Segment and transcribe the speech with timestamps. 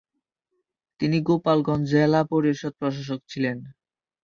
[0.99, 3.57] তিনি গোপালগঞ্জ জেলা পরিষদ প্রশাসক ছিলেন।